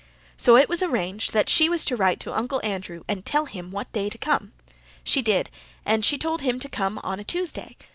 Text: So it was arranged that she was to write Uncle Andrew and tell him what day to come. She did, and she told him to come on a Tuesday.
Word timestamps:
So 0.35 0.57
it 0.57 0.67
was 0.67 0.81
arranged 0.81 1.31
that 1.33 1.47
she 1.47 1.69
was 1.69 1.85
to 1.85 1.95
write 1.95 2.25
Uncle 2.25 2.59
Andrew 2.63 3.03
and 3.07 3.23
tell 3.23 3.45
him 3.45 3.69
what 3.71 3.91
day 3.91 4.09
to 4.09 4.17
come. 4.17 4.51
She 5.03 5.21
did, 5.21 5.51
and 5.85 6.03
she 6.03 6.17
told 6.17 6.41
him 6.41 6.59
to 6.59 6.67
come 6.69 6.97
on 7.03 7.19
a 7.19 7.23
Tuesday. 7.23 7.77